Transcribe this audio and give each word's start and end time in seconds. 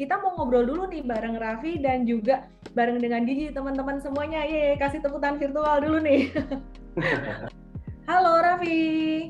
kita 0.00 0.16
mau 0.16 0.32
ngobrol 0.32 0.64
dulu 0.64 0.88
nih 0.88 1.04
bareng 1.04 1.36
Raffi 1.36 1.76
dan 1.76 2.08
juga 2.08 2.48
bareng 2.72 3.04
dengan 3.04 3.20
Gigi 3.28 3.52
teman-teman 3.52 4.00
semuanya. 4.00 4.48
Ye, 4.48 4.80
kasih 4.80 5.04
tepuk 5.04 5.20
tangan 5.20 5.36
virtual 5.36 5.76
dulu 5.84 6.00
nih. 6.00 6.32
Halo 8.08 8.40
Raffi. 8.40 9.28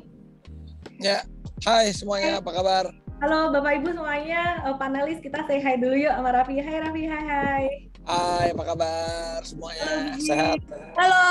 Ya, 1.02 1.26
hai 1.66 1.90
semuanya, 1.90 2.38
apa 2.38 2.54
kabar? 2.54 2.84
Halo 3.18 3.50
Bapak 3.50 3.82
Ibu 3.82 3.98
semuanya, 3.98 4.62
uh, 4.62 4.78
panelis 4.78 5.18
kita 5.18 5.42
say 5.50 5.58
hi 5.58 5.74
dulu 5.74 5.98
yuk 5.98 6.14
sama 6.14 6.38
Raffi. 6.38 6.62
Hai 6.62 6.78
Raffi, 6.78 7.02
hai 7.02 7.24
hai. 7.26 7.64
Hai, 8.06 8.46
apa 8.54 8.62
kabar 8.70 9.42
semuanya? 9.42 10.14
Sehat? 10.22 10.62
Halo, 10.94 11.26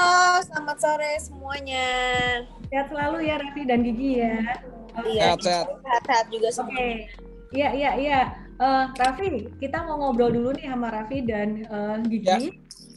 selamat 0.52 0.78
sore 0.84 1.14
semuanya. 1.24 1.88
Sehat 2.68 2.92
selalu 2.92 3.24
ya 3.24 3.40
Raffi 3.40 3.64
dan 3.64 3.88
Gigi 3.88 4.20
ya. 4.20 4.36
Iya, 5.00 5.32
sehat, 5.32 5.40
sehat. 5.48 5.68
Sehat-sehat 5.80 6.26
juga 6.28 6.50
semua. 6.52 6.76
Oke. 6.76 7.08
Iya, 7.56 7.70
iya, 7.72 7.92
iya. 7.96 8.49
Uh, 8.60 8.92
Raffi, 8.92 9.48
kita 9.56 9.88
mau 9.88 9.96
ngobrol 10.04 10.36
dulu 10.36 10.52
nih 10.52 10.68
sama 10.68 10.92
Raffi 10.92 11.24
dan 11.24 11.64
uh, 11.72 11.96
Gigi. 12.04 12.28
Ya. 12.28 12.40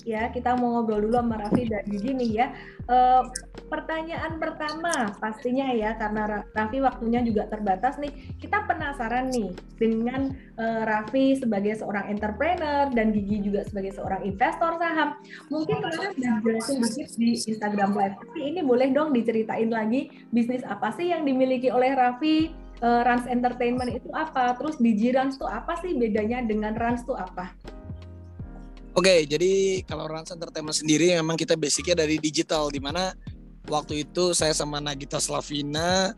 ya, 0.02 0.22
kita 0.34 0.58
mau 0.58 0.74
ngobrol 0.74 1.06
dulu 1.06 1.22
sama 1.22 1.38
Raffi 1.38 1.70
dan 1.70 1.86
Gigi 1.86 2.10
nih 2.18 2.30
ya. 2.34 2.46
Uh, 2.90 3.30
pertanyaan 3.70 4.42
pertama 4.42 5.14
pastinya 5.22 5.70
ya, 5.70 5.94
karena 5.94 6.42
Raffi 6.50 6.82
waktunya 6.82 7.22
juga 7.22 7.46
terbatas 7.46 7.94
nih. 8.02 8.10
Kita 8.42 8.66
penasaran 8.66 9.30
nih 9.30 9.54
dengan 9.78 10.34
uh, 10.58 10.82
Raffi 10.82 11.38
sebagai 11.38 11.78
seorang 11.78 12.10
entrepreneur 12.10 12.90
dan 12.90 13.14
Gigi 13.14 13.46
juga 13.46 13.62
sebagai 13.62 13.94
seorang 13.94 14.26
investor 14.26 14.82
saham. 14.82 15.14
Mungkin 15.46 15.78
kalian 15.78 16.10
sudah 16.18 16.34
jelasin 16.42 16.76
dikit 16.82 17.08
di 17.14 17.38
Instagram 17.38 17.94
Live, 17.94 18.18
tapi 18.18 18.50
ini 18.50 18.66
boleh 18.66 18.90
dong 18.90 19.14
diceritain 19.14 19.70
lagi 19.70 20.10
bisnis 20.34 20.66
apa 20.66 20.90
sih 20.90 21.14
yang 21.14 21.22
dimiliki 21.22 21.70
oleh 21.70 21.94
Raffi 21.94 22.50
uh, 22.82 23.00
Rans 23.06 23.24
Entertainment 23.30 23.88
itu 23.94 24.10
apa? 24.12 24.58
Terus 24.58 24.76
Digi 24.82 25.14
Rans 25.14 25.38
itu 25.38 25.46
apa 25.46 25.78
sih 25.80 25.94
bedanya 25.94 26.42
dengan 26.42 26.74
Rans 26.74 27.06
itu 27.06 27.14
apa? 27.14 27.54
Oke, 28.92 29.08
okay, 29.08 29.18
jadi 29.24 29.80
kalau 29.88 30.04
Rans 30.04 30.34
Entertainment 30.34 30.76
sendiri 30.76 31.16
memang 31.16 31.40
kita 31.40 31.56
basicnya 31.56 32.04
dari 32.04 32.20
digital, 32.20 32.68
di 32.68 32.76
mana 32.76 33.16
waktu 33.72 34.04
itu 34.04 34.36
saya 34.36 34.52
sama 34.52 34.84
Nagita 34.84 35.16
Slavina 35.16 36.12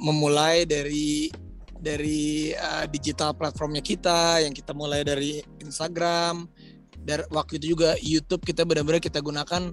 memulai 0.00 0.64
dari 0.64 1.28
dari 1.78 2.56
uh, 2.56 2.88
digital 2.88 3.36
platformnya 3.36 3.84
kita, 3.84 4.40
yang 4.40 4.56
kita 4.56 4.72
mulai 4.72 5.04
dari 5.04 5.44
Instagram, 5.60 6.48
dan 7.04 7.28
waktu 7.28 7.60
itu 7.60 7.76
juga 7.76 7.92
YouTube 8.00 8.40
kita 8.40 8.64
benar-benar 8.64 9.04
kita 9.04 9.20
gunakan. 9.20 9.68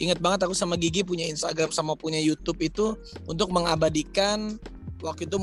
Ingat 0.00 0.16
banget 0.22 0.48
aku 0.48 0.56
sama 0.56 0.80
Gigi 0.80 1.04
punya 1.04 1.28
Instagram 1.28 1.74
sama 1.74 1.92
punya 1.92 2.16
YouTube 2.16 2.56
itu 2.64 2.96
untuk 3.28 3.52
mengabadikan 3.52 4.56
waktu 5.00 5.28
itu 5.28 5.36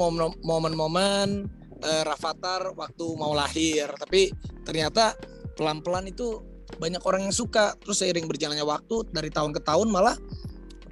momen-momen 0.43 1.49
uh, 1.83 2.03
Rafathar 2.05 2.73
waktu 2.73 3.05
mau 3.17 3.33
lahir, 3.33 3.89
tapi 3.97 4.33
ternyata 4.65 5.13
pelan-pelan 5.57 6.09
itu 6.09 6.41
banyak 6.77 7.01
orang 7.05 7.29
yang 7.29 7.35
suka. 7.35 7.73
Terus 7.81 8.01
seiring 8.01 8.29
berjalannya 8.29 8.65
waktu 8.65 9.09
dari 9.09 9.31
tahun 9.33 9.53
ke 9.55 9.61
tahun 9.65 9.89
malah 9.89 10.17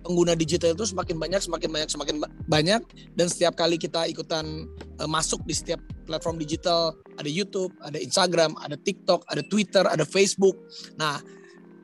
pengguna 0.05 0.37
digital 0.37 0.77
itu 0.77 0.85
semakin 0.85 1.17
banyak 1.17 1.41
semakin 1.41 1.69
banyak 1.69 1.89
semakin 1.89 2.15
banyak. 2.45 2.81
Dan 3.13 3.27
setiap 3.29 3.57
kali 3.57 3.77
kita 3.77 4.09
ikutan 4.09 4.69
uh, 5.01 5.09
masuk 5.09 5.41
di 5.45 5.53
setiap 5.53 5.81
platform 6.05 6.37
digital 6.37 6.93
ada 7.17 7.29
YouTube 7.29 7.73
ada 7.81 7.97
Instagram 7.97 8.53
ada 8.61 8.77
TikTok 8.77 9.25
ada 9.29 9.41
Twitter 9.45 9.83
ada 9.85 10.05
Facebook. 10.05 10.57
Nah 10.97 11.21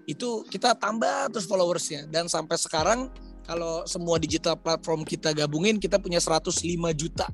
itu 0.10 0.44
kita 0.50 0.76
tambah 0.78 1.30
terus 1.30 1.46
followersnya. 1.46 2.10
Dan 2.10 2.26
sampai 2.28 2.58
sekarang 2.58 3.12
kalau 3.52 3.84
semua 3.84 4.16
digital 4.16 4.56
platform 4.56 5.04
kita 5.04 5.36
gabungin 5.36 5.76
kita 5.76 6.00
punya 6.00 6.24
105 6.24 6.56
juta 6.96 7.28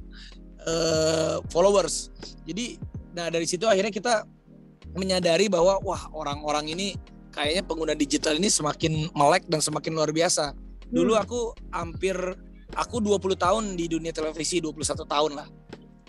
uh, 0.65 1.37
followers 1.53 2.09
jadi 2.49 2.81
nah 3.13 3.29
dari 3.29 3.45
situ 3.45 3.69
akhirnya 3.69 3.93
kita 3.93 4.25
menyadari 4.97 5.45
bahwa 5.45 5.77
wah 5.85 6.09
orang-orang 6.09 6.73
ini 6.73 6.87
kayaknya 7.37 7.61
pengguna 7.61 7.93
digital 7.93 8.33
ini 8.33 8.49
semakin 8.49 9.13
melek 9.13 9.45
dan 9.45 9.61
semakin 9.61 9.93
luar 9.93 10.09
biasa. 10.09 10.57
Dulu 10.89 11.13
hmm. 11.13 11.21
aku 11.21 11.39
hampir 11.69 12.17
aku 12.73 12.97
20 12.97 13.37
tahun 13.37 13.63
di 13.77 13.85
dunia 13.85 14.09
televisi, 14.09 14.57
21 14.57 15.05
tahun 15.05 15.31
lah. 15.37 15.47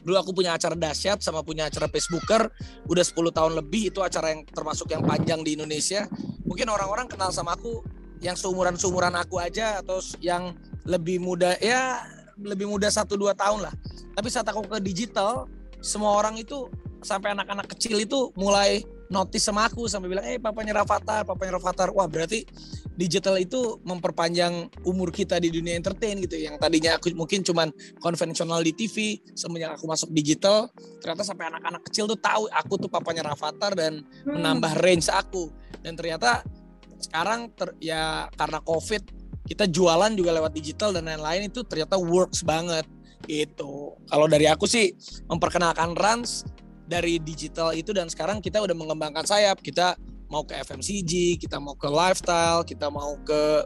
Dulu 0.01 0.17
aku 0.17 0.33
punya 0.33 0.57
acara 0.57 0.73
dahsyat 0.73 1.21
sama 1.21 1.45
punya 1.45 1.69
acara 1.69 1.85
Facebooker 1.91 2.49
udah 2.89 3.05
10 3.05 3.29
tahun 3.29 3.53
lebih 3.61 3.93
itu 3.93 4.01
acara 4.01 4.33
yang 4.33 4.49
termasuk 4.49 4.89
yang 4.89 5.05
panjang 5.05 5.45
di 5.45 5.53
Indonesia. 5.53 6.09
Mungkin 6.49 6.65
orang-orang 6.73 7.13
kenal 7.13 7.29
sama 7.29 7.61
aku 7.61 7.85
yang 8.19 8.35
seumuran-seumuran 8.35 9.15
aku 9.15 9.39
aja 9.39 9.79
atau 9.83 10.03
yang 10.19 10.55
lebih 10.89 11.21
muda 11.21 11.55
ya 11.61 12.03
lebih 12.39 12.71
muda 12.71 12.87
1 12.87 13.07
2 13.07 13.35
tahun 13.35 13.61
lah. 13.67 13.75
Tapi 14.15 14.29
saat 14.31 14.47
aku 14.47 14.67
ke 14.67 14.79
digital 14.83 15.51
semua 15.79 16.19
orang 16.19 16.39
itu 16.39 16.67
sampai 17.03 17.31
anak-anak 17.35 17.71
kecil 17.71 18.03
itu 18.03 18.35
mulai 18.35 18.83
notice 19.09 19.49
sama 19.49 19.67
aku 19.67 19.89
sampai 19.89 20.11
bilang, 20.11 20.27
eh 20.27 20.37
papanya 20.37 20.83
Rafathar, 20.83 21.25
papanya 21.25 21.57
Rafathar. 21.57 21.95
Wah 21.95 22.07
berarti 22.11 22.45
digital 22.99 23.41
itu 23.41 23.81
memperpanjang 23.87 24.69
umur 24.85 25.15
kita 25.15 25.41
di 25.41 25.49
dunia 25.49 25.79
entertain 25.79 26.21
gitu. 26.21 26.37
Yang 26.37 26.61
tadinya 26.61 26.99
aku 26.99 27.15
mungkin 27.17 27.41
cuman 27.41 27.73
konvensional 28.03 28.61
di 28.61 28.75
TV, 28.77 29.23
semenjak 29.33 29.79
aku 29.81 29.89
masuk 29.89 30.11
digital, 30.13 30.69
ternyata 31.01 31.25
sampai 31.25 31.49
anak-anak 31.49 31.83
kecil 31.89 32.05
tuh 32.11 32.21
tahu 32.21 32.51
aku 32.53 32.75
tuh 32.77 32.91
papanya 32.91 33.33
Rafathar 33.33 33.73
dan 33.79 34.05
hmm. 34.05 34.35
menambah 34.35 34.73
range 34.83 35.09
aku. 35.09 35.49
Dan 35.81 35.95
ternyata 35.97 36.45
sekarang 36.99 37.51
ter, 37.55 37.73
ya 37.79 38.27
karena 38.35 38.59
COVID 38.63 39.03
kita 39.49 39.65
jualan 39.65 40.13
juga 40.13 40.37
lewat 40.37 40.53
digital 40.53 40.93
dan 40.93 41.09
lain-lain 41.09 41.49
itu 41.49 41.65
ternyata 41.65 41.97
works 41.97 42.45
banget 42.45 42.85
gitu. 43.25 43.97
Kalau 44.07 44.27
dari 44.29 44.45
aku 44.45 44.69
sih 44.69 44.93
memperkenalkan 45.27 45.97
Rans 45.97 46.45
dari 46.85 47.17
digital 47.21 47.73
itu 47.73 47.97
dan 47.97 48.13
sekarang 48.13 48.45
kita 48.45 48.61
udah 48.61 48.77
mengembangkan 48.77 49.25
sayap. 49.25 49.65
Kita 49.65 49.97
mau 50.29 50.45
ke 50.45 50.53
FMCG 50.61 51.41
kita 51.41 51.57
mau 51.57 51.73
ke 51.73 51.89
lifestyle 51.89 52.61
kita 52.61 52.93
mau 52.93 53.17
ke 53.25 53.65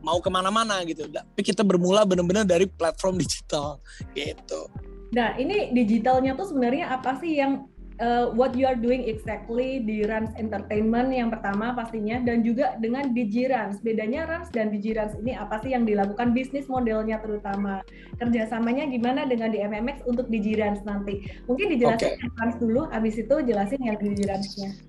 mau 0.00 0.18
ke 0.24 0.30
mana-mana 0.32 0.80
gitu. 0.88 1.04
Tapi 1.04 1.42
kita 1.44 1.60
bermula 1.60 2.08
benar-benar 2.08 2.48
dari 2.48 2.64
platform 2.64 3.18
digital 3.22 3.84
gitu. 4.16 4.72
Nah 5.12 5.36
ini 5.36 5.72
digitalnya 5.72 6.36
tuh 6.36 6.52
sebenarnya 6.52 6.92
apa 6.92 7.16
sih 7.20 7.36
yang 7.40 7.68
uh, 8.00 8.30
what 8.34 8.54
you 8.54 8.66
are 8.66 8.78
doing 8.78 9.06
exactly 9.06 9.82
di 9.82 10.06
Rans 10.06 10.32
Entertainment 10.38 11.10
yang 11.10 11.30
pertama 11.30 11.74
pastinya 11.74 12.18
dan 12.22 12.42
juga 12.42 12.78
dengan 12.78 13.12
Digirans. 13.12 13.82
Bedanya 13.82 14.26
Rans 14.26 14.48
dan 14.54 14.70
Digirans 14.72 15.14
ini 15.18 15.34
apa 15.34 15.60
sih 15.62 15.74
yang 15.74 15.84
dilakukan 15.84 16.32
bisnis 16.34 16.66
modelnya 16.70 17.20
terutama 17.22 17.82
kerjasamanya 18.18 18.88
gimana 18.88 19.26
dengan 19.26 19.50
di 19.52 19.62
MMX 19.62 20.06
untuk 20.06 20.26
Digirans 20.30 20.82
nanti? 20.86 21.26
Mungkin 21.46 21.74
dijelasin 21.74 22.18
okay. 22.18 22.38
Rans 22.38 22.56
dulu, 22.58 22.86
habis 22.90 23.18
itu 23.18 23.34
jelasin 23.44 23.80
yang 23.82 23.98
Digiransnya. 23.98 24.88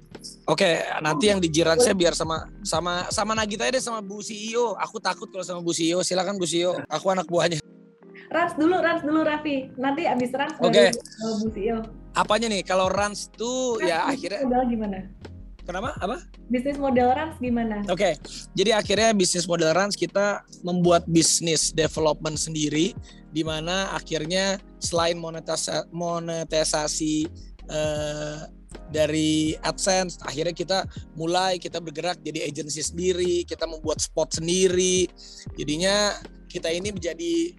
Oke, 0.50 0.66
okay, 0.66 0.74
nanti 1.00 1.32
yang 1.32 1.40
di 1.40 1.48
Jiransnya 1.48 1.96
biar 1.96 2.12
sama 2.12 2.50
sama 2.66 3.08
sama 3.08 3.38
Nagita 3.38 3.70
deh 3.72 3.80
sama 3.80 4.04
Bu 4.04 4.20
CEO. 4.20 4.76
Aku 4.76 5.00
takut 5.00 5.32
kalau 5.32 5.46
sama 5.46 5.62
Bu 5.64 5.72
CEO. 5.72 6.04
Silakan 6.04 6.36
Bu 6.36 6.44
CEO. 6.44 6.76
Aku 6.92 7.08
anak 7.14 7.30
buahnya. 7.30 7.62
Rans 8.30 8.54
dulu, 8.60 8.78
Rans 8.78 9.02
dulu 9.02 9.24
Raffi. 9.24 9.72
Nanti 9.80 10.06
abis 10.06 10.36
Rans 10.36 10.58
okay. 10.60 10.92
Bu 11.40 11.50
CEO. 11.56 11.80
Apanya 12.20 12.52
nih? 12.52 12.68
Kalau 12.68 12.92
Rans 12.92 13.32
tuh 13.32 13.80
ya 13.80 14.04
akhirnya 14.04 14.44
model 14.44 14.64
gimana? 14.68 15.00
Kenapa? 15.64 15.96
Apa? 16.04 16.18
Bisnis 16.52 16.76
model 16.76 17.16
Rans 17.16 17.40
gimana? 17.40 17.80
Oke. 17.88 17.96
Okay. 17.96 18.14
Jadi 18.60 18.76
akhirnya 18.76 19.16
bisnis 19.16 19.48
model 19.48 19.72
Rans 19.72 19.96
kita 19.96 20.44
membuat 20.68 21.08
bisnis 21.08 21.72
development 21.72 22.36
sendiri 22.36 22.92
di 23.32 23.46
mana 23.46 23.94
akhirnya 23.96 24.60
selain 24.84 25.16
monetisasi, 25.16 25.88
monetisasi 25.96 27.30
uh, 27.72 28.50
dari 28.90 29.54
AdSense 29.62 30.18
akhirnya 30.26 30.54
kita 30.54 30.80
mulai 31.14 31.62
kita 31.62 31.78
bergerak 31.78 32.18
jadi 32.26 32.50
agensi 32.50 32.82
sendiri 32.82 33.46
kita 33.46 33.70
membuat 33.70 34.02
spot 34.02 34.42
sendiri 34.42 35.06
jadinya 35.54 36.18
kita 36.50 36.74
ini 36.74 36.90
menjadi 36.90 37.54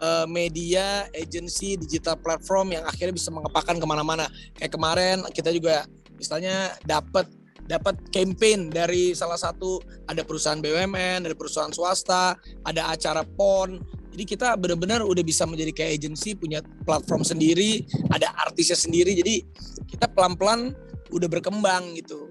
uh, 0.00 0.26
media, 0.28 1.08
agency, 1.12 1.76
digital 1.76 2.16
platform 2.20 2.76
yang 2.76 2.84
akhirnya 2.84 3.14
bisa 3.14 3.30
mengepakkan 3.32 3.76
ke 3.80 3.86
mana-mana. 3.86 4.28
Kayak 4.56 4.72
kemarin 4.76 5.16
kita 5.32 5.52
juga 5.52 5.84
misalnya 6.16 6.72
dapat 6.84 7.28
dapat 7.66 7.98
campaign 8.14 8.70
dari 8.70 9.12
salah 9.12 9.36
satu 9.36 9.82
ada 10.06 10.22
perusahaan 10.22 10.62
BUMN, 10.62 11.26
ada 11.26 11.34
perusahaan 11.34 11.74
swasta, 11.74 12.38
ada 12.62 12.94
acara 12.94 13.26
PON. 13.26 13.82
Jadi 14.16 14.24
kita 14.24 14.56
benar-benar 14.56 15.04
udah 15.04 15.20
bisa 15.20 15.44
menjadi 15.44 15.74
kayak 15.76 16.00
agency, 16.00 16.32
punya 16.32 16.64
platform 16.88 17.20
sendiri, 17.20 17.84
ada 18.08 18.32
artisnya 18.38 18.78
sendiri. 18.78 19.12
Jadi 19.12 19.44
kita 19.90 20.08
pelan-pelan 20.08 20.72
udah 21.12 21.28
berkembang 21.28 21.94
gitu 21.98 22.25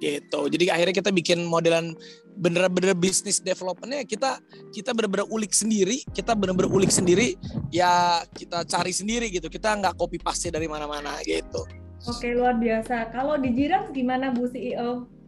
gitu. 0.00 0.48
Jadi 0.48 0.72
akhirnya 0.72 0.96
kita 0.96 1.12
bikin 1.12 1.44
modelan 1.44 1.92
bener-bener 2.40 2.96
bisnis 2.96 3.44
developmentnya 3.44 4.06
kita 4.08 4.40
kita 4.72 4.96
bener-bener 4.96 5.28
ulik 5.28 5.52
sendiri 5.52 6.00
kita 6.16 6.32
bener-bener 6.32 6.72
ulik 6.72 6.88
sendiri 6.88 7.36
ya 7.68 8.24
kita 8.32 8.64
cari 8.64 8.90
sendiri 8.90 9.28
gitu. 9.28 9.52
Kita 9.52 9.76
nggak 9.76 10.00
copy 10.00 10.16
paste 10.16 10.48
dari 10.48 10.66
mana-mana 10.66 11.20
gitu. 11.22 11.68
Oke 12.08 12.32
luar 12.32 12.56
biasa. 12.56 13.12
Kalau 13.12 13.36
di 13.36 13.52
Jirang 13.52 13.92
gimana 13.92 14.32
Bu 14.32 14.48
CEO 14.48 15.19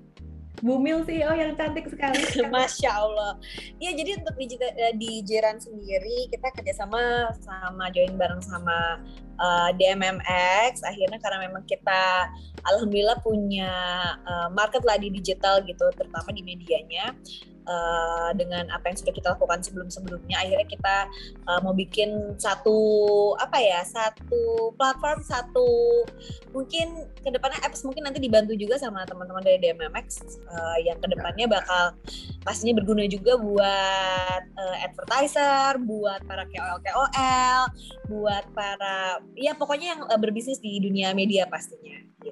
Bu 0.62 0.78
Mil 0.78 1.02
CEO 1.02 1.34
yang 1.34 1.58
cantik 1.58 1.90
sekali. 1.90 2.22
Masya 2.54 2.90
Allah. 2.94 3.34
Iya 3.82 3.98
jadi 3.98 4.22
untuk 4.22 4.38
di, 4.38 4.46
eh, 4.62 4.94
di 4.94 5.12
Jiran 5.26 5.58
sendiri 5.58 6.30
kita 6.30 6.54
kerjasama 6.54 7.34
sama 7.42 7.90
join 7.90 8.14
bareng 8.14 8.38
sama 8.38 9.02
uh, 9.42 9.70
DMMX 9.74 10.86
akhirnya 10.86 11.18
karena 11.18 11.50
memang 11.50 11.66
kita 11.66 12.30
alhamdulillah 12.62 13.18
punya 13.26 13.72
uh, 14.22 14.48
market 14.54 14.86
lah 14.86 14.94
di 15.02 15.10
digital 15.10 15.60
gitu 15.66 15.90
terutama 15.98 16.30
di 16.30 16.46
medianya 16.46 17.10
uh, 17.66 18.30
dengan 18.34 18.68
apa 18.70 18.90
yang 18.90 18.96
sudah 18.98 19.14
kita 19.14 19.28
lakukan 19.34 19.60
sebelum-sebelumnya 19.62 20.36
akhirnya 20.38 20.66
kita 20.68 20.96
uh, 21.46 21.60
mau 21.62 21.74
bikin 21.74 22.34
satu 22.38 22.78
apa 23.38 23.58
ya 23.58 23.80
satu 23.86 24.72
platform 24.76 25.20
satu 25.22 25.68
mungkin 26.52 27.08
ke 27.22 27.28
depannya 27.30 27.58
apps 27.62 27.82
mungkin 27.86 28.06
nanti 28.06 28.18
dibantu 28.18 28.54
juga 28.58 28.78
sama 28.78 29.06
teman-teman 29.06 29.42
dari 29.42 29.58
DMMX 29.62 30.08
uh, 30.48 30.78
yang 30.82 30.98
ke 30.98 31.08
depannya 31.10 31.46
bakal 31.48 31.96
pastinya 32.42 32.82
berguna 32.82 33.06
juga 33.06 33.38
buat 33.38 34.42
uh, 34.58 34.76
advertiser, 34.82 35.78
buat 35.82 36.20
para 36.26 36.44
KOL 36.50 36.78
KOL, 36.82 37.60
buat 38.10 38.44
para 38.52 39.22
ya 39.38 39.54
pokoknya 39.54 39.96
yang 39.96 40.00
berbisnis 40.18 40.58
di 40.58 40.82
dunia 40.82 41.14
media 41.14 41.46
pastinya 41.46 42.02
gitu. 42.22 42.31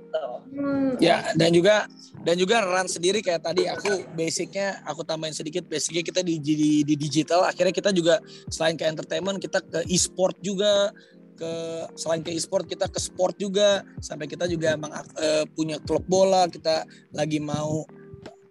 Hmm. 0.51 0.99
Ya 0.99 1.31
dan 1.39 1.55
juga 1.55 1.87
dan 2.27 2.37
juga 2.37 2.61
run 2.61 2.89
sendiri 2.91 3.23
kayak 3.23 3.47
tadi 3.47 3.71
aku 3.71 4.05
basicnya 4.12 4.83
aku 4.85 5.07
tambahin 5.07 5.33
sedikit 5.33 5.65
basicnya 5.71 6.03
kita 6.05 6.21
di, 6.21 6.43
di, 6.43 6.83
di 6.83 6.95
digital. 6.99 7.47
Akhirnya 7.47 7.73
kita 7.73 7.95
juga 7.95 8.19
selain 8.51 8.75
ke 8.75 8.85
entertainment 8.85 9.39
kita 9.39 9.62
ke 9.62 9.87
e-sport 9.89 10.37
juga. 10.43 10.93
Ke 11.41 11.89
selain 11.97 12.21
ke 12.21 12.35
e-sport 12.37 12.69
kita 12.69 12.91
ke 12.91 13.01
sport 13.01 13.39
juga. 13.41 13.87
Sampai 14.05 14.29
kita 14.29 14.45
juga 14.45 14.77
emang 14.77 14.93
uh, 14.93 15.45
punya 15.57 15.81
klub 15.81 16.05
bola 16.05 16.45
kita 16.51 16.85
lagi 17.17 17.41
mau 17.41 17.89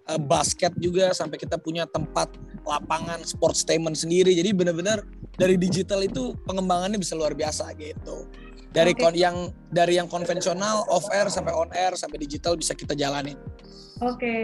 uh, 0.09 0.21
basket 0.21 0.73
juga. 0.81 1.13
Sampai 1.13 1.37
kita 1.37 1.61
punya 1.61 1.85
tempat 1.85 2.33
lapangan 2.65 3.21
sports 3.21 3.61
statement 3.61 3.93
sendiri. 3.93 4.33
Jadi 4.33 4.49
benar-benar 4.57 5.05
dari 5.37 5.55
digital 5.55 6.01
itu 6.03 6.33
pengembangannya 6.49 6.97
bisa 6.97 7.13
luar 7.15 7.37
biasa 7.37 7.71
gitu 7.77 8.27
dari 8.69 8.93
okay. 8.93 9.17
yang 9.17 9.49
dari 9.73 9.97
yang 9.97 10.05
konvensional 10.05 10.85
off 10.93 11.09
air 11.09 11.27
sampai 11.29 11.53
on 11.57 11.69
air 11.73 11.97
sampai 11.97 12.21
digital 12.21 12.53
bisa 12.53 12.77
kita 12.77 12.93
jalani. 12.93 13.33
Oke, 13.99 14.23
okay. 14.23 14.39